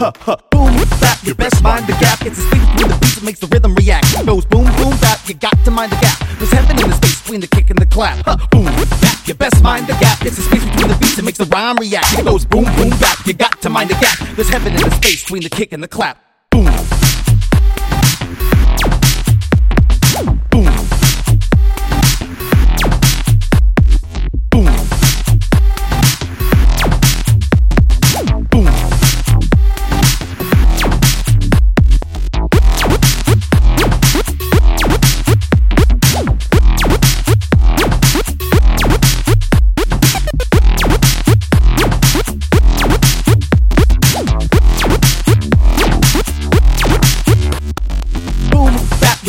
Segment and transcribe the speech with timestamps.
[0.00, 0.36] huh, huh.
[0.50, 2.24] Boom, bap, your best mind the gap.
[2.24, 4.06] It's the space between the beats that makes the rhythm react.
[4.16, 6.18] It goes boom, boom, bap, you got to mind the gap.
[6.38, 8.24] There's heaven in the space between the kick and the clap.
[8.24, 10.24] Huh, boom, bap, your best mind the gap.
[10.24, 12.18] It's the space between the beats that makes the rhyme react.
[12.18, 14.16] It goes boom, boom, bap, you got to mind the gap.
[14.36, 16.16] There's heaven in the space between the kick and the clap.
[16.50, 16.99] Boom.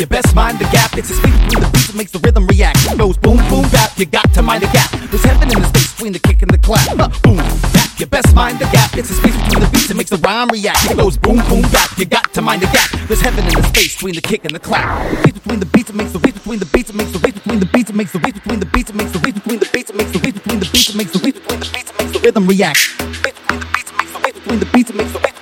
[0.02, 0.98] Your best mind the gap.
[0.98, 2.78] It's the space between the beats that makes the rhythm react.
[2.90, 4.90] It goes boom, boom, bap, you got to mind the gap.
[4.90, 6.82] There's heaven in the space between the kick and the clap.
[6.98, 7.38] Huh, boom,
[7.70, 8.90] bap, your best mind the gap.
[8.98, 10.90] It's the space between the beats that makes the rhyme react.
[10.90, 12.90] It goes boom, boom, bap, you got to mind the gap.
[13.06, 14.90] There's heaven in the space between the kick and the clap.
[14.90, 17.18] The space between the beats that makes the beats between the beats that makes the
[17.22, 19.38] beats between the beats that makes the beats between the beats that makes the beats
[19.38, 21.60] between the beats that makes the beats between the beats that makes the beats between
[21.62, 22.82] the beats that makes the rhythm react.
[22.98, 25.41] The beats between the beats that makes the beats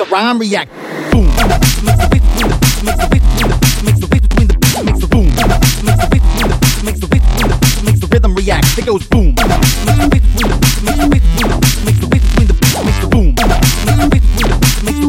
[0.00, 0.70] the rhyme react.
[1.12, 1.28] Boom.
[8.78, 9.34] It goes boom.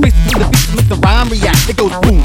[0.02, 1.70] Makes the rhyme react.
[1.70, 2.21] It goes boom.